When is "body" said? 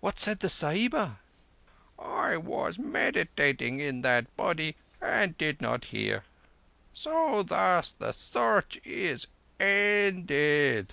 4.36-4.74